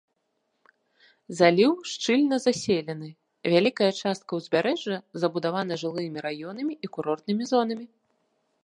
[1.39, 3.09] Заліў шчыльна заселены,
[3.55, 7.85] вялікая частка ўзбярэжжа забудавана жылымі раёнамі і курортнымі зонамі.